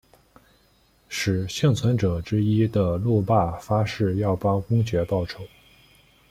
[1.07, 5.43] 使幸存者之一的路霸发誓要帮公爵报仇。